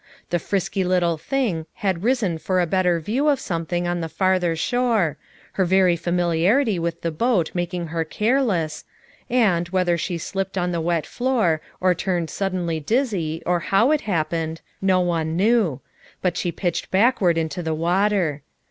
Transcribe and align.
The' 0.31 0.39
'frisky 0.39 0.83
little 0.83 1.19
thing" 1.19 1.67
had 1.75 2.01
risen 2.03 2.39
for 2.39 2.59
a 2.59 2.65
better 2.65 2.99
view 2.99 3.27
of 3.27 3.39
something 3.39 3.87
on 3.87 4.01
the 4.01 4.09
farther 4.09 4.55
shore— 4.55 5.15
her 5.51 5.63
very 5.63 5.95
familiarity 5.95 6.79
with 6.79 7.01
the 7.03 7.11
boat 7.11 7.51
making 7.53 7.85
her 7.89 8.03
careless,— 8.03 8.83
and, 9.29 9.69
whether 9.69 9.99
she 9.99 10.17
slipped 10.17 10.57
on 10.57 10.71
the 10.71 10.81
wet 10.81 11.05
floor, 11.05 11.61
or 11.79 11.93
turned 11.93 12.31
suddenly 12.31 12.79
dizzy, 12.79 13.43
or 13.45 13.59
how 13.59 13.91
it 13.91 14.01
happened, 14.01 14.61
no 14.81 15.01
one 15.01 15.37
knew; 15.37 15.81
but 16.23 16.35
she 16.35 16.51
pitched 16.51 16.89
backward 16.89 17.37
into 17.37 17.61
the 17.61 17.75
water. 17.75 18.41